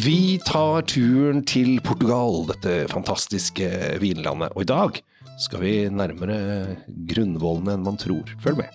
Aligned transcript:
Vi 0.00 0.38
tar 0.46 0.86
turen 0.88 1.42
til 1.44 1.74
Portugal, 1.84 2.46
dette 2.48 2.86
fantastiske 2.88 3.66
vinlandet. 4.00 4.54
Og 4.54 4.62
i 4.62 4.68
dag 4.70 5.00
skal 5.42 5.60
vi 5.60 5.72
nærmere 5.92 6.36
grunnvollene 7.10 7.74
enn 7.74 7.84
man 7.84 7.98
tror. 8.00 8.30
Følg 8.40 8.62
med. 8.62 8.70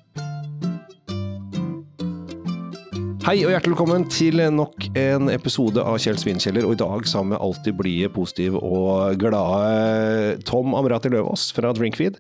Hei 3.26 3.40
og 3.42 3.56
hjertelig 3.56 3.74
velkommen 3.74 4.06
til 4.12 4.44
nok 4.54 4.86
en 5.02 5.32
episode 5.34 5.82
av 5.82 5.98
Kjell 6.04 6.20
vinkjeller. 6.22 6.68
Og 6.68 6.76
i 6.76 6.82
dag 6.84 7.10
sammen 7.10 7.34
med 7.34 7.42
alltid 7.42 7.80
blide, 7.80 8.12
positive 8.14 8.62
og 8.62 9.18
glade 9.24 10.36
Tom 10.46 10.78
Amrati 10.78 11.10
Løvaas 11.10 11.48
fra 11.56 11.74
Drinkfeed. 11.74 12.20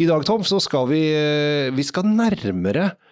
I 0.00 0.08
dag, 0.08 0.24
Tom, 0.24 0.46
så 0.48 0.62
skal 0.64 0.88
vi, 0.94 1.02
vi 1.76 1.84
skal 1.84 2.08
nærmere 2.08 2.86
eh, 2.94 3.05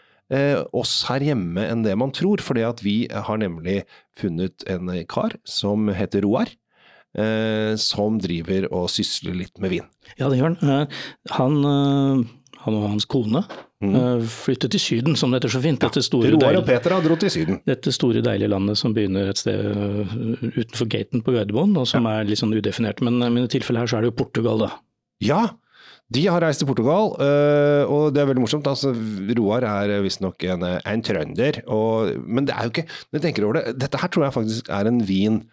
oss 0.73 1.05
her 1.11 1.21
hjemme 1.21 1.67
enn 1.69 1.83
det 1.85 1.97
man 2.01 2.11
tror. 2.11 2.41
at 2.41 2.81
vi 2.83 3.07
har 3.13 3.37
nemlig 3.39 3.85
funnet 4.17 4.65
en 4.67 4.89
kar 5.07 5.37
som 5.45 5.89
heter 5.89 6.23
Roar. 6.23 6.49
Eh, 7.15 7.77
som 7.79 8.17
driver 8.19 8.65
og 8.75 8.89
sysler 8.91 9.37
litt 9.39 9.61
med 9.63 9.71
vin. 9.71 9.85
Ja, 10.19 10.27
det 10.29 10.41
gjør 10.41 10.57
han. 10.59 10.71
Eh, 10.71 10.87
Han, 11.37 11.61
eh, 11.63 12.25
han 12.65 12.75
og 12.75 12.89
hans 12.91 13.05
kone 13.07 13.45
eh, 13.85 14.25
flyttet 14.27 14.73
til 14.75 14.81
Syden, 14.81 15.15
som 15.15 15.31
det 15.31 15.39
heter 15.43 15.53
så 15.55 15.61
fint. 15.63 15.79
Dette 15.79 16.03
store, 16.03 16.33
Roar 16.35 16.57
og 16.59 16.67
Peter 16.67 16.91
dro 17.05 17.15
til 17.21 17.31
Syden. 17.31 17.61
dette 17.69 17.93
store, 17.95 18.21
deilige 18.25 18.49
landet 18.51 18.79
som 18.81 18.95
begynner 18.97 19.29
et 19.31 19.39
sted 19.39 19.61
eh, 19.63 20.17
utenfor 20.59 20.89
gaten 20.91 21.23
på 21.23 21.37
Gardermoen, 21.37 21.77
og 21.79 21.87
som 21.87 22.07
er 22.11 22.25
litt 22.27 22.41
sånn 22.43 22.57
udefinert. 22.57 23.01
Men, 23.05 23.23
i 23.23 23.31
mine 23.31 23.47
tilfeller 23.53 23.85
her 23.85 23.87
så 23.93 23.99
er 24.01 24.07
det 24.09 24.11
jo 24.11 24.19
Portugal, 24.25 24.65
da. 24.67 24.71
Ja, 25.23 25.43
de 26.15 26.25
har 26.31 26.45
reist 26.45 26.63
til 26.63 26.69
Portugal, 26.71 27.13
øh, 27.19 27.91
og 27.91 28.15
det 28.15 28.23
er 28.23 28.31
veldig 28.31 28.45
morsomt. 28.45 28.71
Altså, 28.71 28.95
Roar 29.39 29.67
er 29.67 29.99
visstnok 30.05 30.47
en, 30.47 30.65
en 30.79 31.05
trønder, 31.05 31.61
og, 31.67 32.15
men 32.25 32.47
det 32.49 32.55
er 32.55 32.69
jo 32.69 32.75
ikke 32.75 32.89
Når 32.89 33.19
jeg 33.19 33.27
tenker 33.29 33.47
over 33.47 33.61
det, 33.61 33.77
dette 33.83 34.01
her 34.01 34.13
tror 34.13 34.27
jeg 34.29 34.37
faktisk 34.39 34.73
er 34.73 34.91
en 34.91 35.03
vin 35.09 35.45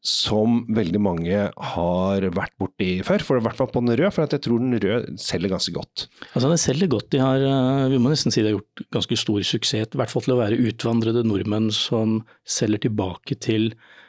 som 0.00 0.62
veldig 0.72 1.00
mange 1.04 1.40
har 1.52 2.24
vært 2.32 2.54
borti 2.60 3.02
før, 3.04 3.20
for 3.24 3.36
i 3.36 3.44
hvert 3.44 3.58
fall 3.58 3.68
på 3.68 3.82
den 3.84 3.92
røde, 3.92 4.10
for 4.14 4.24
jeg 4.24 4.40
tror 4.46 4.62
den 4.62 4.78
røde 4.80 5.16
selger 5.20 5.52
ganske 5.52 5.74
godt. 5.76 6.06
Altså 6.32 6.48
Den 6.48 6.62
selger 6.62 6.88
godt. 6.88 7.10
De 7.12 7.20
har, 7.20 7.36
eh, 7.36 7.88
vi 7.92 8.00
må 8.00 8.08
nesten 8.08 8.32
si 8.32 8.40
de 8.40 8.48
har 8.48 8.56
gjort 8.56 8.86
ganske 8.96 9.18
stor 9.20 9.44
suksess, 9.44 9.92
i 9.92 10.00
hvert 10.00 10.12
fall 10.12 10.24
til 10.24 10.36
å 10.36 10.40
være 10.40 10.60
utvandrede 10.70 11.24
nordmenn 11.28 11.68
som 11.74 12.22
selger 12.48 12.88
tilbake 12.88 13.36
til 13.44 13.74
eh, 13.74 14.00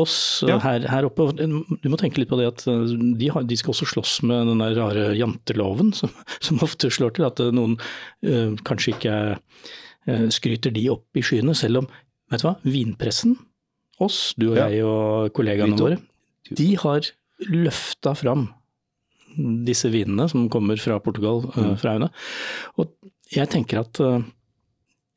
oss 0.00 0.42
Ja. 0.46 0.58
her, 0.62 0.84
her 0.90 1.06
oppe. 1.08 1.26
Du 1.38 1.88
må 1.90 1.98
tenke 2.00 2.20
litt 2.22 2.30
på 2.30 2.38
det 2.40 2.46
at 2.50 2.64
eh, 2.70 2.92
de, 3.20 3.28
har, 3.34 3.46
de 3.48 3.56
skal 3.58 3.74
også 3.74 3.88
slåss 3.94 4.14
med 4.28 4.46
den 4.50 4.62
der 4.62 4.76
rare 4.78 5.08
janteloven, 5.18 5.92
som, 5.98 6.12
som 6.40 6.60
ofte 6.66 6.90
slår 6.94 7.14
til 7.18 7.26
at 7.28 7.40
eh, 7.44 7.50
noen 7.54 7.76
eh, 8.26 8.54
kanskje 8.68 8.94
ikke 8.96 9.16
eh, 10.08 10.26
skryter 10.34 10.74
de 10.74 10.86
opp 10.94 11.18
i 11.18 11.24
skyene, 11.24 11.54
selv 11.58 11.82
om 11.84 11.90
vet 12.32 12.42
du 12.44 12.48
hva, 12.50 12.56
vinpressen, 12.68 13.36
oss, 14.04 14.34
du 14.38 14.50
og 14.52 14.58
Ja. 14.60 14.68
jeg 14.70 14.84
og 14.86 15.32
kollegaene 15.34 15.78
våre, 15.80 15.98
de 16.54 16.68
har 16.80 17.08
løfta 17.50 18.12
fram 18.18 18.48
disse 19.66 19.90
vinene 19.92 20.24
som 20.30 20.46
kommer 20.50 20.78
fra 20.80 20.96
Portugal, 21.02 21.44
eh, 21.56 21.74
fra 21.78 21.96
Aune. 21.96 22.08
Og 22.80 22.90
jeg 23.34 23.50
tenker 23.52 23.82
at 23.84 24.00
eh, 24.02 24.22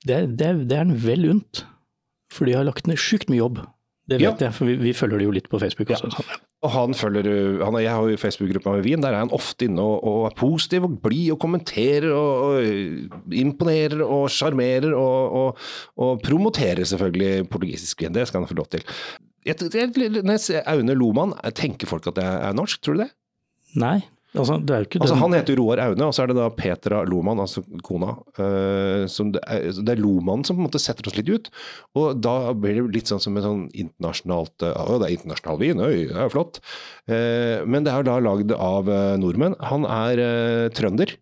det, 0.05 0.17
det, 0.39 0.49
det 0.69 0.77
er 0.77 0.87
en 0.87 0.97
vel 0.97 1.27
unt, 1.35 1.63
for 2.31 2.47
de 2.49 2.55
har 2.57 2.65
lagt 2.67 2.87
ned 2.89 2.99
sjukt 3.01 3.29
mye 3.31 3.41
jobb. 3.43 3.61
Det 4.11 4.17
vet 4.19 4.25
Ja. 4.27 4.47
jeg, 4.49 4.53
for 4.57 4.67
vi, 4.69 4.75
vi 4.81 4.91
følger 4.97 5.21
det 5.21 5.27
jo 5.29 5.33
litt 5.35 5.47
på 5.51 5.59
Facebook 5.61 5.91
også. 5.95 6.09
Sånn. 6.11 6.39
Og 6.61 6.69
han 6.75 6.93
følger, 6.97 7.27
han 7.63 7.71
han, 7.73 7.81
Jeg 7.81 7.93
har 7.95 8.09
jo 8.11 8.19
Facebook-gruppa 8.21 8.75
med 8.75 8.85
Wien, 8.85 9.01
der 9.01 9.15
er 9.15 9.23
han 9.23 9.31
ofte 9.33 9.65
inne 9.65 9.81
og, 9.81 10.03
og 10.05 10.25
er 10.29 10.35
positiv 10.37 10.85
og 10.85 10.99
blid 11.01 11.31
og 11.33 11.39
kommenterer 11.41 12.11
og, 12.13 12.43
og 12.51 13.33
imponerer 13.33 14.03
og 14.05 14.27
sjarmerer 14.29 14.93
og, 14.93 15.35
og, 15.41 15.65
og 15.97 16.21
promoterer 16.25 16.83
selvfølgelig 16.85 17.47
portugisisk 17.49 18.03
vin. 18.05 18.13
Det 18.13 18.27
skal 18.29 18.43
han 18.43 18.51
få 18.51 18.59
lov 18.59 18.69
til. 18.75 18.85
Jeg, 19.47 19.57
jeg, 19.73 19.89
når 20.21 20.35
jeg 20.37 20.43
ser 20.43 20.67
Aune 20.69 20.93
Loman, 20.93 21.33
tenker 21.57 21.89
folk 21.89 22.05
at 22.11 22.19
det 22.19 22.27
er 22.29 22.53
norsk, 22.53 22.81
tror 22.85 22.99
du 22.99 23.05
det? 23.07 23.11
Nei, 23.81 24.01
altså 24.37 24.57
Altså 24.61 25.15
Han 25.19 25.33
heter 25.35 25.53
jo 25.53 25.63
Roar 25.63 25.81
Aune, 25.83 26.05
og 26.07 26.13
så 26.15 26.23
er 26.23 26.31
det 26.31 26.37
da 26.37 26.47
Petra 26.55 27.01
Lohmann, 27.07 27.41
altså 27.43 27.63
kona. 27.83 28.13
Uh, 28.39 29.07
som 29.11 29.33
det, 29.35 29.41
er, 29.43 29.71
det 29.75 29.95
er 29.95 30.03
Lohmann 30.03 30.45
som 30.47 30.55
på 30.55 30.63
en 30.63 30.69
måte 30.69 30.81
setter 30.81 31.09
oss 31.09 31.17
litt 31.19 31.31
ut. 31.31 31.49
Og 31.99 32.21
da 32.23 32.53
blir 32.55 32.79
det 32.79 32.85
litt 32.95 33.11
sånn 33.11 33.23
som 33.23 33.35
et 33.35 33.47
sånn 33.47 33.65
internasjonalt 33.71 34.67
Å, 34.69 34.71
uh, 34.77 34.95
det 35.01 35.09
er 35.09 35.17
internasjonal 35.17 35.59
vin, 35.61 35.83
oi, 35.83 36.05
det 36.11 36.15
er 36.15 36.29
jo 36.29 36.35
flott. 36.37 36.61
Uh, 37.11 37.65
men 37.67 37.83
det 37.83 37.91
er 37.91 38.03
jo 38.03 38.09
da 38.11 38.21
lagd 38.23 38.55
av 38.55 38.95
nordmenn. 39.19 39.59
Han 39.71 39.89
er 39.89 40.71
trønder. 40.77 41.17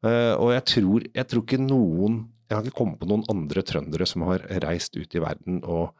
Eh, 0.00 0.34
og 0.40 0.54
jeg 0.54 0.64
tror, 0.70 1.04
jeg 1.12 1.28
tror 1.28 1.42
ikke 1.44 1.60
noen 1.60 2.22
Jeg 2.48 2.56
har 2.56 2.64
ikke 2.64 2.78
kommet 2.78 2.98
på 2.98 3.06
noen 3.06 3.26
andre 3.30 3.62
trøndere 3.62 4.06
som 4.08 4.24
har 4.26 4.42
reist 4.64 4.96
ut 4.96 5.12
i 5.14 5.20
verden 5.22 5.60
og, 5.62 5.92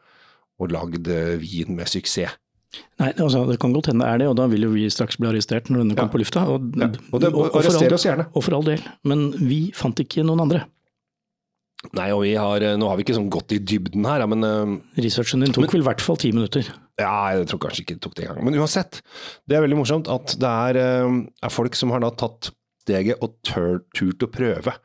og 0.59 0.73
lagd 0.73 1.07
vin 1.39 1.77
med 1.77 1.87
suksess. 1.87 2.33
Nei, 3.01 3.09
altså 3.19 3.41
det 3.49 3.57
kan 3.59 3.73
godt 3.75 3.87
hende 3.91 4.05
det 4.05 4.11
er 4.13 4.17
det, 4.21 4.27
og 4.31 4.35
da 4.39 4.45
vil 4.47 4.61
jo 4.63 4.69
vi 4.71 4.85
straks 4.93 5.17
bli 5.19 5.27
arrestert 5.27 5.67
når 5.69 5.81
denne 5.83 5.95
Ja. 5.95 6.01
kommer 6.05 6.13
på 6.13 6.21
lufta. 6.23 6.43
Og, 6.47 6.69
Ja, 6.79 6.87
og 7.11 7.19
det- 7.21 7.33
og, 7.33 7.49
arrester 7.55 7.85
all- 7.87 7.93
oss 7.93 8.05
gjerne. 8.05 8.27
Og 8.33 8.43
for 8.43 8.55
all 8.55 8.63
del, 8.63 8.79
men 9.03 9.31
vi 9.33 9.71
fant 9.75 9.95
ikke 9.99 10.23
noen 10.23 10.39
andre. 10.41 10.65
Nei, 11.97 12.11
og 12.13 12.21
vi 12.21 12.35
har, 12.37 12.61
øh, 12.61 12.77
nå 12.77 12.87
har 12.87 12.95
vi 12.97 13.03
ikke 13.03 13.15
sånn 13.17 13.29
gått 13.33 13.51
i 13.55 13.57
dybden 13.57 14.05
her, 14.05 14.21
men 14.29 14.43
øh, 14.45 14.79
Researchen 15.01 15.41
din 15.43 15.51
tok 15.51 15.71
vel 15.73 15.81
i 15.81 15.87
hvert 15.87 15.99
fall 16.05 16.15
ti 16.21 16.31
minutter. 16.31 16.63
Ja, 17.01 17.31
jeg 17.33 17.47
tror 17.49 17.57
kanskje 17.63 17.81
ikke 17.83 17.95
det 17.97 18.01
tok 18.05 18.13
det 18.15 18.27
engang. 18.27 18.43
Men 18.45 18.53
uansett, 18.61 19.01
det 19.49 19.57
er 19.57 19.63
veldig 19.65 19.79
morsomt 19.79 20.07
at 20.13 20.35
det 20.37 20.51
er, 20.51 20.77
eh, 20.77 21.23
er 21.41 21.49
folk 21.49 21.73
som 21.75 21.89
har 21.89 21.99
da 22.03 22.11
tatt 22.11 22.51
steget 22.85 23.17
og 23.21 23.33
tør, 23.43 23.81
turt 23.97 24.19
å 24.21 24.29
prøve. 24.29 24.75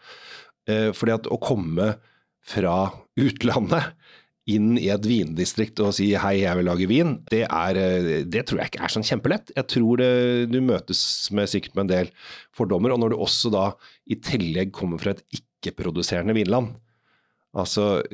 Eh, 0.67 0.91
fordi 0.97 1.13
at 1.15 1.29
å 1.29 1.39
komme 1.39 1.97
fra 2.43 2.91
utlandet 3.21 3.93
inn 4.47 4.77
i 4.79 4.89
et 4.95 5.07
vindistrikt 5.07 5.81
og 5.83 5.93
si 5.97 6.13
hei, 6.23 6.37
jeg 6.45 6.59
vil 6.59 6.69
lage 6.69 6.87
vin, 6.91 7.17
det, 7.33 7.43
er, 7.49 7.79
eh, 7.81 8.11
det 8.31 8.45
tror 8.47 8.63
jeg 8.63 8.71
ikke 8.71 8.85
er 8.87 8.95
sånn 8.95 9.07
kjempelett. 9.07 9.51
Jeg 9.57 9.69
tror 9.73 10.01
det, 10.01 10.11
du 10.53 10.61
møtes 10.63 11.01
med 11.35 11.51
sikkert 11.51 11.75
med 11.75 11.87
en 11.87 11.93
del 11.93 12.11
fordommer, 12.55 12.95
og 12.95 13.03
når 13.03 13.15
du 13.15 13.19
også 13.19 13.51
da 13.55 13.69
i 14.07 14.19
tillegg 14.23 14.71
kommer 14.77 15.03
fra 15.03 15.17
et 15.17 15.25
ikke-produserende 15.35 16.37
vinland, 16.37 16.77
altså, 17.59 18.05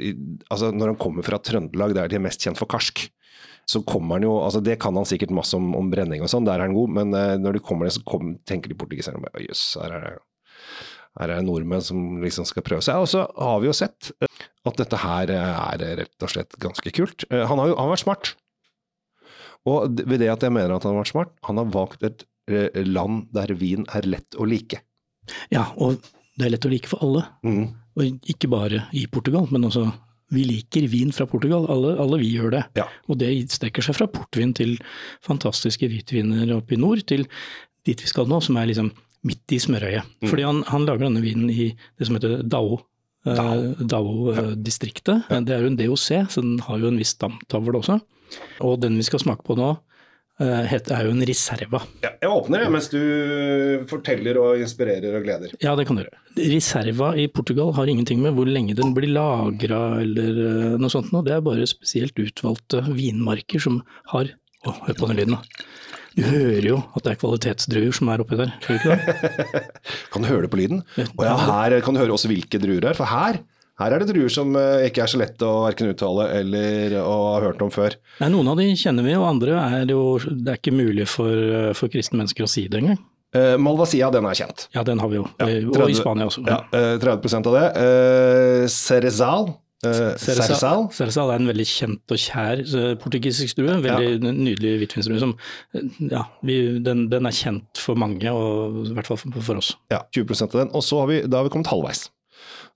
altså 0.49 0.73
når 0.73 0.95
han 0.95 1.03
kommer 1.03 1.27
fra 1.27 1.41
Trøndelag, 1.43 1.97
der 1.99 2.09
de 2.09 2.17
er 2.17 2.25
mest 2.25 2.41
kjent 2.45 2.61
for 2.61 2.71
karsk, 2.71 3.05
så 3.69 3.79
kommer 3.87 4.19
han 4.19 4.25
jo 4.27 4.33
altså 4.43 4.59
Det 4.65 4.75
kan 4.83 4.97
han 4.99 5.07
sikkert 5.07 5.31
masse 5.31 5.55
om, 5.55 5.69
om 5.79 5.87
brenning 5.93 6.25
og 6.25 6.31
sånn, 6.33 6.49
der 6.49 6.59
er 6.59 6.67
han 6.67 6.75
god, 6.75 6.97
men 6.97 7.15
eh, 7.15 7.37
når 7.39 7.59
du 7.59 7.65
kommer 7.65 7.87
ned, 7.87 7.95
så 7.95 8.03
kom, 8.09 8.39
tenker 8.49 8.73
de 8.73 8.79
portugiserne 8.81 9.21
bare 9.23 9.37
«Å, 9.39 9.45
jøss, 9.51 9.67
her 9.85 9.99
er 9.99 10.07
det 10.09 10.15
her 11.21 11.29
er 11.29 11.43
det 11.43 11.45
nordmenn 11.45 11.85
som 11.85 12.23
liksom 12.23 12.47
skal 12.49 12.65
prøve 12.65 12.85
seg. 12.85 13.03
Og 13.03 13.11
så 13.11 13.27
har 13.29 13.59
vi 13.61 13.69
jo 13.69 13.77
sett 13.77 14.13
eh, 14.17 14.32
at 14.69 14.79
dette 14.79 15.01
her 15.03 15.33
eh, 15.35 15.63
er 15.75 15.97
rett 16.03 16.25
og 16.25 16.31
slett 16.31 16.57
ganske 16.63 16.93
kult. 16.95 17.27
Eh, 17.31 17.45
Han 17.49 17.59
har 17.59 17.73
jo 17.73 17.77
han 17.79 17.89
har 17.89 17.95
vært 17.97 18.05
smart. 18.05 18.33
Og 19.69 20.01
ved 20.01 20.19
det 20.23 20.31
at 20.33 20.43
jeg 20.43 20.55
mener 20.55 20.75
at 20.75 20.87
han 20.87 20.97
har 20.97 21.05
vært 21.05 21.13
smart, 21.13 21.35
han 21.47 21.61
har 21.61 21.71
valgt 21.75 22.07
et 22.07 22.25
eh, 22.51 22.83
land 22.87 23.29
der 23.35 23.55
vin 23.59 23.87
er 23.95 24.07
lett 24.09 24.39
å 24.39 24.47
like. 24.49 24.83
Ja, 25.55 25.69
og 25.79 26.01
det 26.39 26.47
er 26.47 26.55
lett 26.57 26.67
å 26.67 26.73
like 26.73 26.91
for 26.91 27.03
alle. 27.05 27.27
Mm. 27.47 27.69
Og 27.99 28.31
ikke 28.33 28.51
bare 28.51 28.87
i 28.97 29.05
Portugal, 29.11 29.47
men 29.53 29.69
også 29.69 29.87
vi 30.33 30.47
liker 30.49 30.87
vin 30.89 31.13
fra 31.13 31.27
Portugal. 31.29 31.67
Alle, 31.71 31.93
alle 32.01 32.19
vi 32.23 32.31
gjør 32.33 32.55
det. 32.57 32.63
Ja. 32.79 32.87
Og 33.13 33.19
det 33.21 33.31
strekker 33.53 33.85
seg 33.85 33.99
fra 33.99 34.09
portvin 34.11 34.55
til 34.57 34.79
fantastiske 35.25 35.91
hvitviner 35.93 36.55
oppe 36.57 36.77
i 36.77 36.81
nord, 36.81 37.05
til 37.07 37.27
dit 37.87 38.01
vi 38.01 38.09
skal 38.09 38.31
nå, 38.31 38.41
som 38.43 38.57
er 38.57 38.71
liksom 38.71 38.91
midt 39.29 39.55
i 39.55 39.61
smørøyet. 39.63 40.09
Mm. 40.23 40.31
Fordi 40.31 40.47
han, 40.47 40.63
han 40.71 40.87
lager 40.89 41.07
denne 41.07 41.23
vinen 41.23 41.53
i 41.53 41.69
det 41.77 42.09
som 42.09 42.17
heter 42.17 42.41
Dao. 42.43 42.81
Dao-distriktet. 43.25 45.29
det 45.47 45.55
er 45.55 45.63
jo 45.63 45.71
en 45.71 45.79
DOC, 45.79 46.09
så 46.33 46.43
den 46.43 46.59
har 46.67 46.83
jo 46.83 46.91
en 46.91 46.99
viss 47.01 47.15
stamtavle 47.15 47.79
også. 47.79 48.01
Og 48.65 48.81
den 48.83 48.97
vi 48.99 49.05
skal 49.07 49.21
smake 49.23 49.45
på 49.47 49.55
nå, 49.59 49.71
eh, 50.43 50.73
er 50.73 51.05
jo 51.07 51.13
en 51.13 51.25
Reserva. 51.29 51.81
Ja, 52.03 52.11
jeg 52.23 52.31
åpner 52.33 52.59
mens 52.73 52.89
du 52.93 53.01
forteller 53.91 54.35
og 54.41 54.63
inspirerer 54.63 55.13
og 55.19 55.23
gleder. 55.27 55.49
Ja, 55.63 55.73
det 55.79 55.87
kan 55.89 55.97
du 55.99 56.03
gjøre. 56.05 56.19
Reserva 56.53 57.09
i 57.19 57.29
Portugal 57.29 57.75
har 57.77 57.87
ingenting 57.87 58.23
med 58.25 58.35
hvor 58.37 58.49
lenge 58.49 58.77
den 58.79 58.95
blir 58.97 59.13
lagra 59.13 59.83
eller 60.03 60.33
eh, 60.47 60.79
noe 60.81 60.93
sånt 60.93 61.13
noe. 61.13 61.25
Det 61.27 61.35
er 61.37 61.45
bare 61.45 61.69
spesielt 61.71 62.19
utvalgte 62.19 62.79
vinmarker 62.91 63.61
som 63.63 63.75
har 64.15 64.27
Å, 64.63 64.71
hør 64.87 64.95
på 64.95 65.07
den 65.11 65.17
lyden, 65.19 65.35
da. 65.35 65.41
Du 66.17 66.23
hører 66.27 66.67
jo 66.67 66.81
at 66.93 67.07
det 67.07 67.15
er 67.15 67.21
kvalitetsdruer 67.23 67.97
som 67.97 68.11
er 68.13 68.23
oppi 68.25 68.39
der? 68.41 68.53
Kan 70.13 70.25
du 70.25 70.29
høre 70.29 70.47
det 70.47 70.53
på 70.53 70.61
lyden? 70.61 70.83
Og 71.17 71.25
ja, 71.25 71.37
her 71.39 71.79
kan 71.85 71.97
du 71.97 72.03
høre 72.03 72.15
også 72.15 72.31
hvilke 72.31 72.61
druer 72.63 72.83
det 72.85 72.93
er, 72.93 72.99
for 72.99 73.09
her, 73.09 73.41
her 73.81 73.95
er 73.95 74.03
det 74.03 74.11
druer 74.13 74.33
som 74.33 74.53
eh, 74.59 74.87
ikke 74.89 75.05
er 75.05 75.11
så 75.11 75.21
lett 75.21 75.43
å 75.47 75.53
verken 75.65 75.93
uttale 75.93 76.29
eller 76.39 76.99
å 77.01 77.15
ha 77.33 77.39
hørt 77.47 77.63
om 77.65 77.73
før. 77.73 77.97
Nei, 78.21 78.29
noen 78.35 78.53
av 78.53 78.61
de 78.61 78.69
kjenner 78.79 79.07
vi, 79.07 79.15
og 79.17 79.25
andre 79.31 79.57
er 79.81 79.89
jo 79.91 80.03
Det 80.23 80.53
er 80.53 80.61
ikke 80.61 80.77
mulig 80.77 81.09
for, 81.11 81.33
eh, 81.33 81.73
for 81.79 81.93
kristne 81.93 82.21
mennesker 82.21 82.45
å 82.45 82.51
si 82.51 82.67
det 82.69 82.83
engang. 82.83 83.01
Eh, 83.33 83.57
Malvasia, 83.57 84.11
den 84.13 84.29
er 84.29 84.37
kjent. 84.37 84.67
Ja, 84.77 84.85
den 84.85 85.01
har 85.01 85.09
vi 85.09 85.17
jo. 85.17 85.25
Ja, 85.41 85.49
30, 85.49 85.73
og 85.73 85.91
i 85.91 85.97
Spania 85.97 86.29
også. 86.29 86.45
Ja, 86.45 86.61
eh, 86.77 86.99
30% 87.01 87.49
av 87.49 87.57
det. 87.57 87.67
Uh, 87.81 88.67
Cerezal. 88.69 89.55
Uh, 89.83 90.13
Ceresal 90.15 90.85
Ceresal 90.95 91.33
er 91.35 91.41
en 91.41 91.49
veldig 91.51 91.65
kjent 91.67 92.13
og 92.15 92.21
kjær 92.23 92.61
eh, 92.63 92.93
portugisisk 93.03 93.59
drue. 93.59 93.81
Veldig 93.83 94.21
nydelig 94.23 94.77
hvitvinsdrue. 94.79 95.19
som, 95.19 95.33
eh, 95.75 95.89
Ja, 96.13 96.23
vi, 96.47 96.59
den, 96.87 97.09
den 97.11 97.27
er 97.27 97.35
kjent 97.35 97.83
for 97.83 97.99
mange, 97.99 98.31
og 98.31 98.87
i 98.87 98.95
hvert 98.95 99.11
fall 99.11 99.19
for, 99.19 99.43
for 99.43 99.59
oss. 99.59 99.73
Ja, 99.91 100.05
20 100.15 100.47
av 100.47 100.55
den. 100.55 100.71
Og 100.71 100.87
så 100.87 101.03
har 101.03 101.11
vi, 101.11 101.19
da 101.27 101.41
har 101.41 101.49
vi 101.49 101.55
kommet 101.57 101.73
halvveis. 101.73 102.07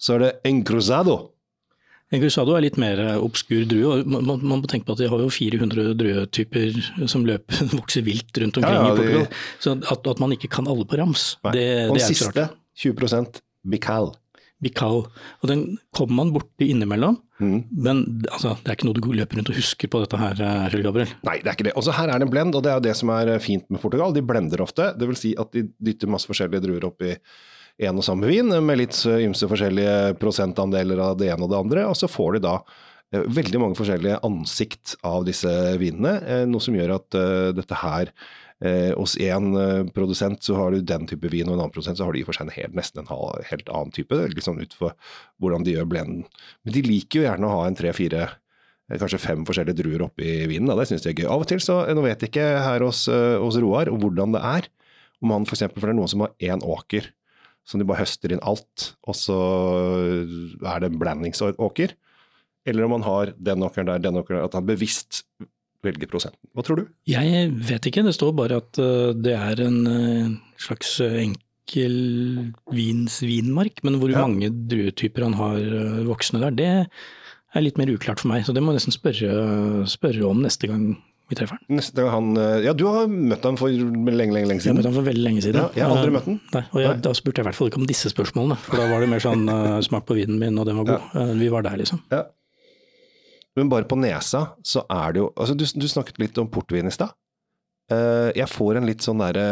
Så 0.02 0.16
er 0.16 0.24
det 0.24 0.32
encruzado. 0.50 1.20
Engrosado 2.14 2.54
er 2.54 2.62
litt 2.62 2.76
mer 2.78 3.00
obskur 3.18 3.64
drue. 3.66 3.86
og 3.86 4.10
Man, 4.10 4.26
man, 4.26 4.60
må 4.60 4.68
tenke 4.70 4.86
på 4.86 4.94
at 4.94 5.02
de 5.02 5.08
har 5.10 5.22
jo 5.22 5.30
400 5.30 5.94
druetyper 5.98 6.76
som 7.10 7.26
løper, 7.26 7.66
vokser 7.80 8.06
vilt 8.06 8.34
rundt 8.42 8.60
omkring 8.60 8.76
Ja, 8.76 8.82
ja, 8.82 8.92
i 8.92 8.98
Portugal. 8.98 9.26
Så 9.62 9.78
at, 9.78 10.12
at 10.14 10.22
man 10.22 10.34
ikke 10.34 10.50
kan 10.58 10.70
alle 10.70 10.86
på 10.86 10.98
rams, 10.98 11.32
Nei. 11.46 11.56
det, 11.58 11.66
og 11.86 11.98
det 11.98 12.04
er 12.06 12.14
så 12.14 12.30
rart. 12.30 12.38
siste, 12.38 12.48
20% 12.82 13.42
Bical. 13.66 14.12
Bical. 14.62 15.02
Og 15.42 15.50
den 15.50 15.64
kommer 15.94 16.22
man 16.22 16.34
borti 16.34 16.70
innimellom, 16.72 17.20
Mm. 17.36 17.64
men 17.76 17.98
altså, 18.32 18.54
det 18.64 18.70
er 18.70 18.76
ikke 18.78 18.86
noe 18.88 18.96
du 18.96 19.10
løper 19.12 19.36
rundt 19.36 19.50
og 19.52 19.58
husker 19.58 19.90
på 19.92 20.00
dette 20.00 20.16
her, 20.16 20.38
eh, 20.40 20.70
Kjell 20.72 20.86
Gabriel. 20.86 21.10
Nei, 21.28 21.34
det 21.42 21.50
er 21.50 21.52
ikke 21.58 21.66
det. 21.68 21.74
Også 21.76 21.92
her 21.92 22.08
er 22.08 22.18
det 22.18 22.24
en 22.24 22.32
blend, 22.32 22.56
og 22.56 22.62
det 22.64 22.70
er 22.72 22.78
jo 22.78 22.86
det 22.86 22.94
som 22.96 23.10
er 23.12 23.34
fint 23.44 23.66
med 23.68 23.82
Portugal. 23.82 24.14
De 24.16 24.22
blender 24.24 24.62
ofte. 24.64 24.86
Det 24.96 25.06
vil 25.10 25.18
si 25.20 25.34
at 25.36 25.52
de 25.52 25.66
dytter 25.84 26.08
masse 26.08 26.24
forskjellige 26.30 26.64
druer 26.64 26.86
opp 26.88 27.04
i 27.04 27.12
en 27.84 28.00
og 28.00 28.06
samme 28.06 28.24
vin, 28.24 28.48
med 28.64 28.78
litt 28.80 28.96
ymse 29.04 29.44
forskjellige 29.50 30.16
prosentandeler 30.16 30.98
av 31.10 31.18
det 31.20 31.28
ene 31.28 31.44
og 31.44 31.52
det 31.52 31.60
andre. 31.60 31.84
Og 31.90 31.96
så 32.00 32.08
får 32.08 32.38
de 32.38 32.44
da 32.48 32.54
eh, 33.12 33.20
veldig 33.28 33.60
mange 33.60 33.76
forskjellige 33.76 34.22
ansikt 34.24 34.96
av 35.04 35.26
disse 35.28 35.52
vinene, 35.76 36.16
eh, 36.24 36.44
noe 36.48 36.64
som 36.64 36.72
gjør 36.72 36.94
at 36.96 37.20
eh, 37.20 37.52
dette 37.52 37.82
her 37.84 38.14
eh, 38.64 38.92
hos 38.96 39.16
én 39.20 39.50
produsent 39.96 40.42
så 40.44 40.56
har 40.58 40.72
du 40.72 40.80
den 40.80 41.06
type 41.10 41.28
vin, 41.32 41.48
og 41.48 41.56
en 41.56 41.64
annen 41.64 41.74
produsent 41.74 42.00
så 42.00 42.08
har 42.08 42.16
de 42.16 42.24
for 42.26 42.36
seg 42.36 42.48
en 42.48 42.56
helt, 42.56 42.76
nesten 42.78 43.02
en 43.02 43.10
halv, 43.10 43.42
helt 43.50 43.68
annen 43.68 43.94
type, 43.96 44.20
sånn 44.44 44.62
ut 44.62 44.76
for 44.76 44.96
hvordan 45.42 45.66
de 45.66 45.76
gjør 45.76 45.90
blenden. 45.90 46.26
Men 46.64 46.76
de 46.76 46.84
liker 46.86 47.20
jo 47.20 47.26
gjerne 47.28 47.48
å 47.48 47.58
ha 47.58 47.66
en 47.68 47.78
tre-fire 47.78 48.22
eh, 48.26 48.96
kanskje 48.96 49.22
fem 49.22 49.44
forskjellige 49.48 49.80
druer 49.82 50.06
oppi 50.08 50.38
vinen. 50.50 50.70
Da. 50.70 50.78
Det 50.80 50.88
syns 50.92 51.04
de 51.06 51.12
er 51.12 51.20
gøy. 51.20 51.28
Av 51.32 51.44
og 51.44 51.50
til 51.50 51.62
så, 51.64 51.82
Nå 51.90 52.06
vet 52.06 52.24
jeg 52.24 52.32
ikke 52.32 52.48
her 52.68 52.86
hos, 52.86 53.06
eh, 53.12 53.36
hos 53.42 53.60
Roar 53.62 53.92
hvordan 53.92 54.36
det 54.36 54.42
er. 54.46 54.70
Om 55.24 55.32
han 55.32 55.46
for 55.48 55.56
eksempel, 55.56 55.80
for 55.80 55.88
det 55.88 55.96
er 55.96 56.00
noen 56.00 56.12
som 56.12 56.26
har 56.26 56.34
én 56.44 56.64
åker, 56.64 57.12
som 57.66 57.80
de 57.80 57.86
bare 57.88 58.04
høster 58.04 58.30
inn 58.30 58.42
alt, 58.46 58.92
og 59.08 59.16
så 59.18 59.36
er 60.62 60.82
det 60.82 60.90
en 60.92 61.00
blandingsåker. 61.00 61.96
Eller 62.66 62.86
om 62.86 62.96
han 62.96 63.06
har 63.06 63.32
den 63.38 63.64
åkeren 63.66 63.88
der, 63.88 64.02
den 64.02 64.18
åkeren 64.18 64.40
der, 64.40 64.48
at 64.48 64.56
han 64.58 64.66
bevisst 64.68 65.24
velger 65.86 66.10
prosenten. 66.10 66.38
Hva 66.54 66.64
tror 66.66 66.82
du? 66.82 66.86
Jeg 67.08 67.50
vet 67.70 67.88
ikke, 67.90 68.04
det 68.06 68.14
står 68.18 68.34
bare 68.38 68.60
at 68.62 68.78
eh, 68.82 69.12
det 69.16 69.34
er 69.38 69.64
en 69.66 69.80
eh, 69.90 70.36
slags 70.66 70.96
enkel 71.06 72.52
vins 72.74 73.20
vinmark, 73.24 73.82
men 73.86 73.98
hvor 74.00 74.10
Ja. 74.12 74.26
mange 74.26 74.50
druetyper 74.70 75.26
han 75.26 75.34
har 75.38 75.58
eh, 75.58 76.04
voksne 76.06 76.40
der, 76.44 76.50
det 76.56 76.70
er 77.56 77.64
litt 77.64 77.78
mer 77.80 77.88
uklart 77.94 78.20
for 78.20 78.28
meg. 78.34 78.44
Så 78.46 78.52
det 78.54 78.62
må 78.62 78.72
jeg 78.74 78.82
nesten 78.82 78.94
spørre, 78.94 79.86
spørre 79.88 80.26
om 80.28 80.42
neste 80.44 80.68
gang 80.68 80.96
vi 81.26 81.34
treffer 81.34 81.56
han. 81.58 81.62
Neste 81.80 81.98
gang 82.04 82.12
han 82.14 82.36
eh, 82.38 82.60
Ja, 82.68 82.72
du 82.76 82.84
har 82.86 83.08
møtt 83.10 83.42
ham 83.48 83.56
for 83.58 83.66
lenge, 83.66 84.14
lenge, 84.14 84.46
lenge 84.46 84.60
Jeg 84.62 84.70
har 84.70 84.76
møtt 84.78 84.86
ham 84.86 84.94
for 84.94 85.08
veldig 85.08 85.24
lenge 85.24 85.42
siden. 85.42 85.58
Ja, 85.58 85.70
jeg 85.74 85.82
har 85.88 85.96
aldri 85.96 86.12
Eh, 86.12 86.14
møtt 86.14 86.28
ham. 86.30 86.36
Nei, 86.54 86.62
og 86.70 86.80
jeg, 86.84 86.90
Nei. 86.92 87.00
da 87.02 87.14
spurte 87.18 87.40
jeg 87.40 87.46
i 87.46 87.48
hvert 87.48 87.58
fall 87.58 87.70
ikke 87.72 87.80
om 87.82 87.88
disse 87.90 88.12
spørsmålene, 88.12 88.58
for 88.62 88.78
da 88.78 88.86
var 88.92 89.02
det 89.02 89.08
mer 89.10 89.24
sånn 89.24 89.42
eh, 89.50 89.80
smak 89.88 90.06
på 90.06 90.14
vinen 90.20 90.38
min, 90.38 90.58
og 90.62 90.68
den 90.70 90.78
var 90.78 90.86
god. 90.92 91.08
Eh, 91.18 91.32
vi 91.40 91.48
var 91.50 91.66
der, 91.66 91.80
liksom. 91.82 91.98
Ja. 92.14 92.22
Men 93.56 93.70
bare 93.72 93.88
på 93.88 93.96
nesa 93.98 94.42
så 94.66 94.82
er 94.92 95.14
det 95.16 95.22
jo 95.24 95.30
altså 95.36 95.56
Du, 95.56 95.64
du 95.64 95.86
snakket 95.88 96.18
litt 96.20 96.38
om 96.42 96.50
portvin 96.52 96.88
i 96.88 96.94
stad. 96.94 97.14
Eh, 97.92 98.32
jeg 98.36 98.50
får 98.50 98.80
en 98.80 98.88
litt 98.88 99.04
sånn 99.04 99.22
derre 99.22 99.46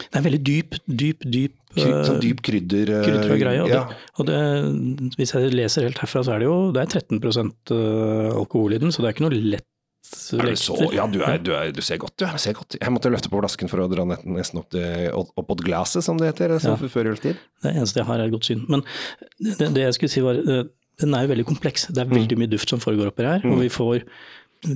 Det 0.00 0.18
er 0.18 0.24
veldig 0.24 0.40
dyp, 0.46 0.78
dyp, 0.86 1.22
dyp 1.22 1.56
sånn 1.76 1.92
eh, 1.94 2.20
dyp 2.24 2.40
krydder... 2.46 2.90
eh, 2.96 3.04
kryddergreie. 3.06 3.64
Og, 3.64 3.70
ja. 3.70 3.82
det, 3.86 3.98
og 4.18 4.30
det, 4.30 5.12
hvis 5.18 5.34
jeg 5.36 5.52
leser 5.54 5.86
helt 5.86 6.00
herfra, 6.02 6.24
så 6.26 6.34
er 6.34 6.42
det 6.42 6.48
jo 6.48 6.56
det 6.74 6.82
er 6.82 6.94
13 7.00 7.20
eh, 7.20 8.30
alkohol 8.34 8.74
i 8.74 8.80
den, 8.82 8.90
så 8.94 9.04
det 9.04 9.10
er 9.10 9.16
ikke 9.16 9.28
noe 9.28 9.36
lett 9.38 9.66
Er 10.34 10.48
lekter. 10.48 10.94
Ja, 10.96 11.04
du, 11.06 11.20
er, 11.22 11.38
du, 11.38 11.52
er, 11.54 11.70
du 11.76 11.82
ser 11.86 12.00
godt, 12.02 12.16
du. 12.18 12.24
Jeg 12.26 12.42
ser 12.42 12.56
godt. 12.58 12.74
Jeg 12.80 12.90
måtte 12.90 13.12
løfte 13.12 13.30
på 13.30 13.38
flasken 13.38 13.70
for 13.70 13.84
å 13.84 13.86
dra 13.92 14.02
nesten 14.08 14.58
opp, 14.58 14.70
til, 14.74 15.12
opp 15.14 15.52
glasset, 15.62 16.02
som 16.02 16.18
det 16.18 16.32
heter, 16.32 16.56
som 16.58 16.74
Ja. 16.74 16.90
før 16.90 17.12
julestid. 17.12 17.38
Det 17.62 17.74
eneste 17.76 18.00
jeg 18.02 18.08
har 18.08 18.18
er 18.18 18.26
et 18.26 18.34
godt 18.34 18.48
syn. 18.48 18.64
Men 18.72 18.82
det, 19.38 19.70
det 19.76 19.84
jeg 19.86 19.98
skulle 20.00 20.14
si 20.16 20.24
var, 20.24 20.40
den 21.00 21.16
er 21.16 21.24
jo 21.24 21.32
veldig 21.32 21.48
kompleks. 21.48 21.88
Det 21.90 22.02
er 22.02 22.12
veldig 22.12 22.38
mye 22.40 22.50
duft 22.52 22.70
som 22.72 22.82
foregår 22.82 23.10
oppi 23.10 23.26
her, 23.26 23.46
og 23.48 23.62
vi 23.62 23.70
får 23.72 24.04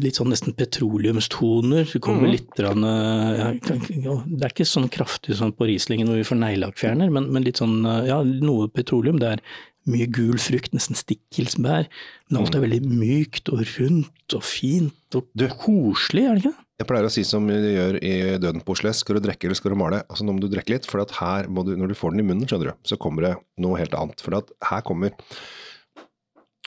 litt 0.01 0.17
sånn 0.17 0.31
nesten 0.33 0.55
petroleumstoner. 0.57 1.85
Det 1.93 2.01
kommer 2.05 2.31
litt 2.33 2.49
grann, 2.57 2.85
eh, 2.89 3.61
ja, 4.01 4.15
Det 4.25 4.43
er 4.47 4.53
ikke 4.55 4.65
sånn 4.69 4.89
kraftig 4.89 5.37
som 5.37 5.53
på 5.53 5.69
Rieslingen 5.69 6.09
hvor 6.09 6.17
vi 6.17 6.25
får 6.25 6.41
neglelakkfjerner, 6.41 7.13
men, 7.13 7.31
men 7.33 7.45
litt 7.45 7.61
sånn, 7.61 7.85
eh, 7.85 8.09
ja, 8.09 8.23
noe 8.25 8.69
petroleum. 8.73 9.21
Det 9.21 9.35
er 9.35 9.43
mye 9.91 10.07
gul 10.09 10.39
frukt, 10.41 10.73
nesten 10.73 10.97
stikkelsbær. 10.97 11.89
Men 12.31 12.41
alt 12.41 12.57
er 12.57 12.65
veldig 12.65 12.81
mykt 12.89 13.51
og 13.53 13.65
rundt 13.75 14.37
og 14.37 14.47
fint 14.49 15.19
og 15.19 15.29
Du. 15.37 15.45
koselig, 15.61 16.25
er 16.25 16.39
det 16.39 16.47
ikke? 16.47 16.61
Jeg 16.81 16.89
pleier 16.91 17.07
å 17.07 17.13
si 17.13 17.23
som 17.29 17.45
du 17.47 17.55
gjør 17.55 18.01
i 18.03 18.15
Døden 18.43 18.65
på 18.65 18.75
Oslo 18.75 18.91
skal 18.97 19.21
du 19.21 19.29
drikke 19.29 19.47
eller 19.47 19.59
skal 19.61 19.75
du 19.75 19.79
male? 19.79 20.01
Altså 20.09 20.25
Nå 20.27 20.35
må 20.35 20.43
du 20.43 20.49
drikke 20.51 20.75
litt, 20.75 20.89
for 20.91 21.05
at 21.05 21.13
her 21.21 21.47
du, 21.47 21.77
når 21.77 21.93
du 21.93 21.99
får 21.99 22.17
den 22.17 22.25
i 22.25 22.27
munnen, 22.27 22.49
skjønner 22.49 22.73
du, 22.73 22.81
så 22.89 22.99
kommer 22.99 23.29
det 23.29 23.35
noe 23.63 23.79
helt 23.79 23.95
annet. 23.95 24.25
For 24.25 24.41
at 24.41 24.51
her 24.73 24.83
kommer 24.89 25.13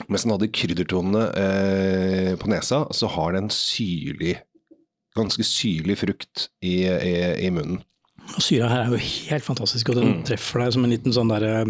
Mens 0.06 0.22
den 0.22 0.30
hadde 0.30 0.46
kryddertonene 0.54 1.24
eh, 1.34 2.36
på 2.38 2.46
nesa, 2.52 2.84
så 2.94 3.08
har 3.16 3.32
den 3.38 3.48
syrlig 3.50 4.36
Ganske 5.18 5.42
syrlig 5.42 5.96
frukt 5.98 6.44
i, 6.62 6.84
i, 6.86 7.14
i 7.42 7.48
munnen. 7.50 7.80
Og 8.36 8.42
syra 8.44 8.68
her 8.70 8.82
er 8.84 8.92
jo 8.92 8.98
helt 9.32 9.42
fantastisk, 9.46 9.88
og 9.90 9.96
den 9.98 10.10
Mm. 10.12 10.20
treffer 10.28 10.60
deg 10.62 10.74
som 10.76 10.84
en 10.84 10.92
liten 10.92 11.14
sånn 11.16 11.30
derre 11.32 11.64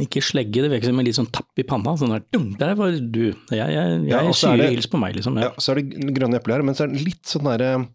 Ikke 0.00 0.22
slegge, 0.22 0.62
det 0.62 0.70
virker 0.70 0.86
som 0.88 1.00
en 1.02 1.04
litt 1.04 1.18
sånn 1.18 1.28
tapp 1.34 1.58
i 1.58 1.64
panna. 1.66 1.96
Sånn 1.98 2.14
der, 2.14 2.22
dum, 2.32 2.52
der 2.56 2.76
var 2.78 2.94
du. 2.94 3.34
Jeg, 3.50 3.58
jeg, 3.58 3.74
jeg 3.74 4.08
Ja, 4.08 4.20
og 4.22 4.32
så 4.38 4.52
er 4.52 4.56
syre 4.56 4.62
det- 4.62 4.70
hils 4.78 4.86
på 4.88 5.00
meg, 5.02 5.16
liksom. 5.18 5.36
Ja, 5.42 5.50
Ja. 5.50 5.52
så 5.58 5.72
er 5.74 5.80
det 5.82 6.14
grønne 6.14 6.38
epler 6.38 6.54
her, 6.60 6.62
men 6.62 6.74
så 6.78 6.84
er 6.86 6.94
den 6.94 7.04
litt 7.04 7.24
sånn 7.26 7.44
derre 7.50 7.88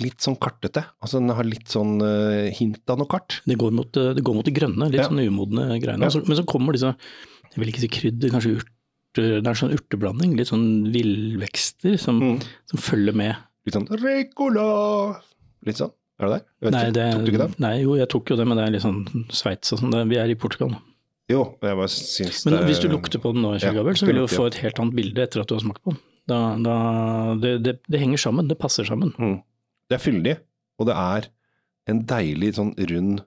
Litt 0.00 0.22
sånn 0.22 0.38
kartete. 0.40 0.84
Altså 1.02 1.18
Den 1.18 1.28
har 1.34 1.44
litt 1.44 1.66
sånn 1.68 2.00
uh, 2.00 2.48
hint 2.56 2.78
av 2.88 2.96
noe 3.02 3.08
kart. 3.10 3.40
Det, 3.44 3.58
går 3.58 3.72
mot, 3.74 3.90
det 3.92 4.22
går 4.24 4.34
mot 4.38 4.44
det 4.46 4.54
grønne, 4.54 4.86
litt 4.88 5.02
Ja. 5.02 5.08
sånn 5.10 5.20
umodne 5.20 5.66
greiene. 5.82 6.06
Ja. 6.08 6.20
Men 6.24 6.36
så 6.38 6.46
kommer 6.46 6.72
disse, 6.72 6.94
jeg 7.50 7.58
vil 7.58 7.68
ikke 7.68 7.82
si 7.82 7.88
krydder, 7.88 8.30
kanskje 8.32 8.54
urter, 8.62 8.70
det 9.18 9.24
er 9.44 9.48
en 9.50 9.58
sånn 9.58 9.72
urteblanding. 9.74 10.36
Litt 10.38 10.48
sånn 10.52 10.66
villvekster 10.94 11.96
som, 11.98 12.20
Mm. 12.20 12.42
som 12.70 12.78
følger 12.78 13.14
med. 13.14 13.36
Litt 13.66 13.74
sånn 13.74 13.88
Ricola 14.02 15.20
Litt 15.66 15.76
sånn. 15.76 15.90
Er 16.20 16.26
det 16.26 16.32
der? 16.36 16.44
Jeg 16.60 16.66
vet 16.66 16.72
Nei, 16.72 16.90
det, 16.90 17.12
Tok 17.14 17.24
du 17.24 17.30
ikke 17.32 17.38
den? 17.46 17.54
nei, 17.58 17.74
jo, 17.82 17.94
jeg 17.96 18.08
tok 18.12 18.30
jo 18.30 18.36
det, 18.36 18.46
men 18.46 18.56
det 18.56 18.64
er 18.66 18.70
litt 18.74 18.82
sånn 18.84 19.26
Sveits 19.32 19.72
og 19.72 19.78
sånn. 19.80 20.08
Vi 20.08 20.16
er 20.20 20.28
i 20.28 20.34
Portugal. 20.34 20.70
nå. 20.70 20.80
Jo, 21.30 21.44
jeg 21.62 21.76
bare 21.78 21.88
syns 21.88 22.44
Men 22.44 22.54
det 22.58 22.66
hvis 22.68 22.80
du 22.82 22.88
lukter 22.88 23.20
på 23.22 23.32
den 23.32 23.42
nå, 23.42 23.52
Kjell 23.60 23.74
Ja, 23.78 23.82
så 23.94 24.06
vil 24.06 24.16
du 24.16 24.26
få 24.26 24.46
et 24.48 24.54
helt 24.64 24.78
annet 24.82 24.94
bilde 24.96 25.22
etter 25.22 25.40
at 25.40 25.46
du 25.48 25.54
har 25.54 25.60
smakt 25.62 25.82
på 25.84 25.92
den. 25.94 26.00
Da, 26.26 26.56
da, 26.58 27.34
det, 27.40 27.62
det, 27.62 27.74
det 27.88 28.00
henger 28.00 28.18
sammen, 28.18 28.48
det 28.48 28.58
passer 28.58 28.84
sammen. 28.84 29.12
Mm. 29.18 29.42
Det 29.88 29.94
er 29.98 30.02
fyldig, 30.04 30.36
og 30.78 30.86
det 30.86 30.94
er 30.96 31.28
en 31.88 32.02
deilig 32.04 32.54
sånn 32.58 32.74
rund 32.90 33.22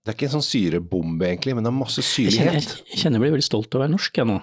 Det 0.00 0.12
er 0.12 0.16
ikke 0.16 0.28
en 0.30 0.36
sånn 0.38 0.46
syrebombe, 0.46 1.26
egentlig, 1.28 1.52
men 1.56 1.66
det 1.66 1.70
er 1.70 1.76
masse 1.76 2.00
Jeg 2.00 2.32
kjenner, 2.32 2.56
jeg 2.88 3.00
kjenner 3.02 3.18
jeg 3.18 3.24
blir 3.26 3.34
veldig 3.36 3.46
stolt 3.46 3.74
av 3.74 3.80
å 3.80 3.84
være 3.84 3.92
norsk, 3.92 4.20
jeg 4.22 4.28
nå. 4.30 4.38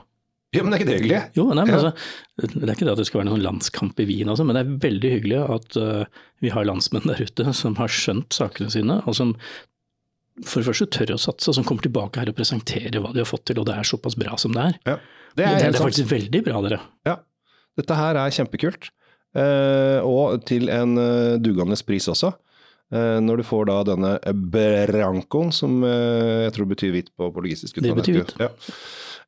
Ja, 0.55 0.61
men 0.63 0.71
det 0.71 0.77
er 0.77 0.81
ikke 0.83 0.87
det 0.89 0.97
hyggelig? 1.01 1.21
Jo, 1.35 1.45
nei, 1.51 1.63
men 1.65 1.73
Ja. 1.73 1.77
altså, 1.77 1.91
Det 2.37 2.69
er 2.69 2.75
ikke 2.75 2.85
det 2.87 2.91
at 2.93 2.99
det 3.01 3.07
skal 3.09 3.19
være 3.19 3.29
noen 3.31 3.41
landskamp 3.43 3.99
i 3.99 4.05
Wien, 4.07 4.29
altså, 4.31 4.45
men 4.47 4.55
det 4.55 4.61
er 4.63 4.77
veldig 4.85 5.11
hyggelig 5.15 5.39
at 5.57 5.77
uh, 5.81 6.21
vi 6.45 6.51
har 6.53 6.67
landsmenn 6.69 7.09
der 7.09 7.19
ute 7.19 7.53
som 7.57 7.75
har 7.81 7.91
skjønt 7.91 8.37
sakene 8.37 8.71
sine, 8.71 8.99
og 9.09 9.17
som 9.17 9.33
for 10.45 10.61
det 10.61 10.69
første 10.69 10.85
tør 10.93 11.15
å 11.15 11.19
satse, 11.19 11.49
og 11.49 11.57
som 11.57 11.65
kommer 11.65 11.81
tilbake 11.81 12.21
her 12.21 12.29
og 12.29 12.37
presenterer 12.37 13.01
hva 13.01 13.09
de 13.11 13.23
har 13.23 13.27
fått 13.27 13.47
til, 13.49 13.57
og 13.59 13.65
det 13.65 13.73
er 13.75 13.89
såpass 13.89 14.15
bra 14.15 14.37
som 14.37 14.53
det 14.53 14.61
er. 14.69 14.77
Ja. 14.85 14.95
Det 15.33 15.41
Det 15.41 15.45
er, 15.45 15.55
er, 15.57 15.63
helt 15.65 15.79
sant. 15.81 15.89
faktisk 15.89 16.11
veldig 16.13 16.43
bra, 16.45 16.61
dere. 16.61 16.79
Ja. 17.09 17.15
Dette 17.81 17.97
her 17.97 18.21
er 18.21 18.37
kjempekult, 18.37 18.91
Uh, 19.37 19.99
og 20.07 20.39
til 20.47 20.69
en 20.71 20.95
uh, 20.97 21.35
dugende 21.37 21.75
pris 21.85 22.07
også. 22.09 22.31
Eh, 22.93 23.17
når 23.19 23.41
du 23.41 23.43
får 23.47 23.65
da 23.67 23.81
denne 23.89 24.13
brancoen, 24.53 25.51
som 25.55 25.81
eh, 25.83 26.45
jeg 26.47 26.55
tror 26.55 26.69
betyr 26.71 26.93
hvitt 26.95 27.11
på 27.19 27.27
portugisisk. 27.35 27.81
Det 27.83 27.91
betyr 27.97 28.21
hvitt. 28.21 28.33
Ja. 28.39 28.49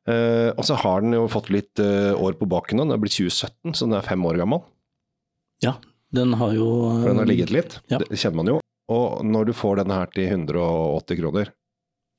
Eh, 0.08 0.48
og 0.56 0.64
så 0.64 0.78
har 0.80 1.04
den 1.04 1.12
jo 1.18 1.26
fått 1.28 1.50
litt 1.52 1.80
år 1.80 2.38
på 2.40 2.48
baken 2.48 2.80
nå, 2.80 2.88
den 2.88 2.96
er 2.96 3.02
blitt 3.02 3.18
2017, 3.18 3.74
så 3.76 3.84
den 3.88 3.98
er 3.98 4.06
fem 4.06 4.24
år 4.24 4.40
gammel. 4.40 4.64
Ja, 5.64 5.74
den 6.16 6.32
har 6.40 6.54
jo 6.56 6.70
For 7.02 7.10
den 7.12 7.20
har 7.20 7.28
ligget 7.28 7.52
litt, 7.52 7.78
Ja. 7.92 8.00
det 8.00 8.16
kjenner 8.16 8.40
man 8.40 8.52
jo. 8.54 8.60
Og 8.90 9.20
når 9.22 9.50
du 9.50 9.52
får 9.54 9.82
denne 9.82 9.98
her 10.00 10.08
til 10.14 10.26
180 10.26 11.20
kroner, 11.20 11.52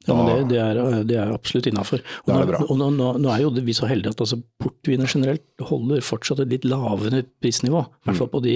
Ja, 0.08 0.16
men 0.18 0.30
det, 0.32 0.38
det, 0.50 0.60
er, 0.64 1.04
det 1.06 1.18
er 1.22 1.34
absolutt 1.36 1.68
innafor. 1.70 2.02
Nå, 2.26 2.40
nå, 2.80 2.88
nå, 2.96 3.10
nå 3.22 3.30
er 3.34 3.44
jo 3.44 3.52
vi 3.62 3.76
så 3.78 3.86
heldige 3.90 4.16
at 4.16 4.24
altså, 4.24 4.40
portviner 4.62 5.10
generelt 5.12 5.46
holder 5.70 6.02
fortsatt 6.06 6.42
et 6.42 6.56
litt 6.56 6.66
lavere 6.66 7.22
prisnivå. 7.44 7.84
I 7.86 8.10
hvert 8.10 8.18
fall 8.24 8.32
Mm. 8.32 8.34
på 8.34 8.42
de 8.46 8.56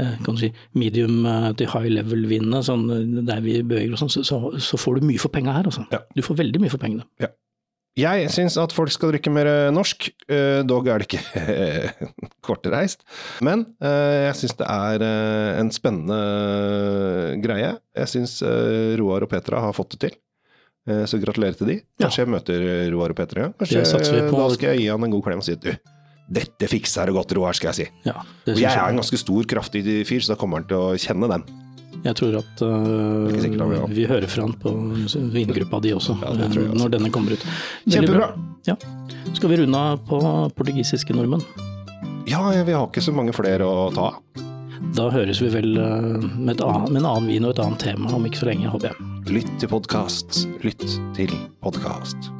eh, 0.00 0.30
si, 0.40 0.48
medium 0.78 1.26
eh, 1.26 1.50
til 1.58 1.68
high 1.72 1.90
level-vinene, 1.92 2.62
sånn, 2.64 2.86
eh, 2.94 3.20
der 3.28 3.42
vi 3.44 3.58
beveger 3.62 3.92
oss, 3.98 4.06
så, 4.14 4.24
så, 4.24 4.40
så 4.56 4.80
får 4.80 5.00
du 5.00 5.06
mye 5.10 5.20
for 5.20 5.32
penga 5.34 5.52
her. 5.58 5.68
Altså. 5.68 5.84
Ja. 5.92 6.00
Du 6.16 6.22
får 6.24 6.40
veldig 6.40 6.62
mye 6.64 6.72
for 6.72 6.80
pengene. 6.80 7.04
Jeg 7.98 8.28
syns 8.30 8.54
at 8.62 8.70
folk 8.72 8.92
skal 8.94 9.10
drikke 9.10 9.32
mer 9.34 9.48
eh, 9.50 9.68
norsk, 9.74 10.06
eh, 10.30 10.60
dog 10.64 10.86
er 10.88 11.02
det 11.02 11.08
ikke 11.10 11.90
kortreist. 12.46 13.02
Men 13.44 13.66
eh, 13.82 14.28
jeg 14.30 14.38
syns 14.40 14.56
det 14.62 14.68
er 14.70 15.04
eh, 15.04 15.58
en 15.60 15.72
spennende 15.74 16.20
greie. 17.44 17.74
Jeg 17.98 18.12
syns 18.14 18.38
eh, 18.46 18.94
Roar 19.00 19.26
og 19.26 19.32
Petra 19.32 19.60
har 19.66 19.74
fått 19.76 19.96
det 19.98 20.04
til. 20.06 20.18
Eh, 20.88 21.04
Så 21.06 21.18
gratulerer 21.20 21.56
til 21.58 21.66
de. 21.66 21.74
Ja. 21.98 22.06
Kanskje 22.06 22.24
jeg 22.24 22.28
møter 22.32 22.62
Roar 22.94 23.10
og 23.12 23.16
Petra 23.16 23.42
en 23.44 23.50
gang. 23.50 23.56
Kanskje 23.60 23.82
da 24.30 24.48
skal 24.54 24.68
jeg 24.74 24.78
gi 24.80 24.88
han 24.88 25.04
en 25.04 25.10
god 25.12 25.22
klem 25.26 25.38
og 25.42 25.44
si 25.44 25.54
du, 25.60 25.72
dette 26.30 26.68
fikser 26.70 27.06
du 27.10 27.12
godt, 27.16 27.32
Roar, 27.36 27.52
skal 27.58 27.72
jeg 27.72 27.74
si. 27.74 27.88
Ja, 28.06 28.22
jeg 28.46 28.64
er 28.70 28.88
en 28.88 29.00
ganske 29.02 29.18
stor, 29.18 29.42
kraftig 29.50 29.82
fyr, 30.08 30.20
så 30.22 30.32
da 30.34 30.38
kommer 30.40 30.60
han 30.62 30.68
til 30.70 30.78
å 30.78 30.94
kjenne 30.96 31.28
den. 31.28 31.44
jeg 32.04 32.14
tror 32.16 32.36
at 32.38 32.62
uh, 32.64 33.28
sikkert 33.42 33.60
vi, 33.68 33.76
eh, 33.76 33.86
vi 33.92 34.04
hører 34.08 34.26
fra 34.30 34.42
han 34.46 34.54
på 34.56 34.70
vingruppa 35.34 35.80
di 35.84 35.90
også, 35.92 36.14
Ja, 36.22 36.30
eh, 36.32 36.46
også. 36.48 36.62
når 36.78 36.88
denne 36.94 37.10
kommer 37.12 37.32
ut. 37.36 37.44
Veldig 37.84 37.92
Kjempebra! 37.98 38.28
bra. 38.30 38.46
Ja. 38.64 38.76
Skal 39.34 39.50
vi 39.50 39.56
runde 39.60 39.76
av 39.76 39.98
på 40.08 40.20
portugisiske 40.56 41.12
nordmenn? 41.12 41.42
Ja, 42.30 42.40
vi 42.64 42.72
har 42.72 42.86
ikke 42.86 43.02
så 43.04 43.12
mange 43.12 43.34
flere 43.36 43.66
å 43.68 43.90
ta 43.92 44.06
av. 44.14 44.46
Da 44.96 45.10
høres 45.12 45.42
vi 45.42 45.50
vel 45.52 45.76
eh, 45.76 46.24
med, 46.38 46.54
et 46.56 46.62
annet, 46.64 46.88
med 46.90 47.02
en 47.02 47.10
annen 47.10 47.26
vin 47.28 47.44
og 47.44 47.52
et 47.52 47.64
annet 47.66 47.78
tema 47.84 48.14
om 48.16 48.24
ikke 48.24 48.40
så 48.40 48.46
lenge, 48.48 48.70
håper 48.72 48.94
jeg. 48.94 48.96
Lytt 49.30 49.50
til 49.62 49.68
podkast. 49.70 50.48
Lytt 50.66 50.82
til 51.14 51.30
podkast. 51.62 52.39